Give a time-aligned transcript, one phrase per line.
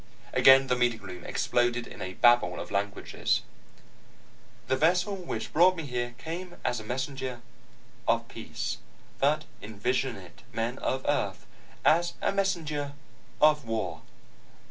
[0.33, 3.43] Again, the meeting room exploded in a babble of languages.
[4.65, 7.43] "The vessel which brought me here came as a messenger
[8.07, 8.77] of peace.
[9.19, 11.45] But envision it, men of Earth,
[11.85, 12.93] as a messenger
[13.39, 14.01] of war.